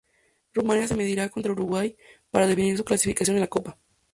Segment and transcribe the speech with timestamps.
[0.55, 1.95] Rumania se mediría contra Uruguay
[2.31, 3.77] para definir su clasificación en la copa.